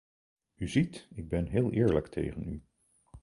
[0.55, 2.63] U ziet, ik ben heel eerlijk tegen u.